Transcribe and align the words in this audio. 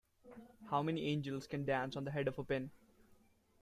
How 0.71 0.81
many 0.81 1.05
angels 1.05 1.45
can 1.45 1.63
dance 1.63 1.95
on 1.95 2.05
the 2.05 2.09
head 2.11 2.27
of 2.27 2.39
a 2.39 2.43
pin? 2.43 2.71